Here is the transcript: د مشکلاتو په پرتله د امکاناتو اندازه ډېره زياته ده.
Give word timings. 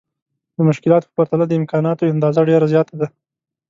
د 0.55 0.57
مشکلاتو 0.69 1.07
په 1.09 1.13
پرتله 1.17 1.45
د 1.47 1.51
امکاناتو 1.59 2.09
اندازه 2.13 2.41
ډېره 2.49 2.65
زياته 2.73 2.95
ده. 3.01 3.07